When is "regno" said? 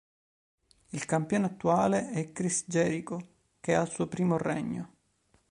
4.35-4.95